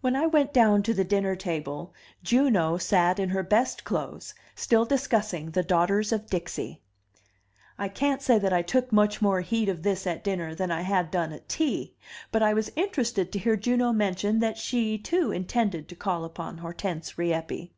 [0.00, 4.86] When I went down to the dinner table, Juno sat in her best clothes, still
[4.86, 6.80] discussing the Daughters of Dixie.
[7.76, 10.80] I can't say that I took much more heed of this at dinner than I
[10.80, 11.94] had done at tea;
[12.32, 16.56] but I was interested to hear Juno mention that she, too, intended to call upon
[16.64, 17.70] Hortense Rieppe.